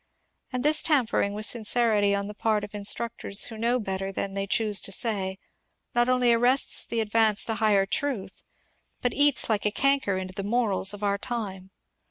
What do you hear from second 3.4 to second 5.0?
who know better than they choose to